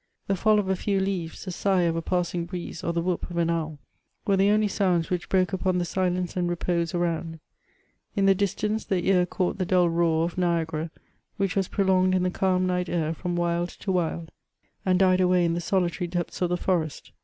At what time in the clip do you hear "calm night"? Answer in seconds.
12.31-12.89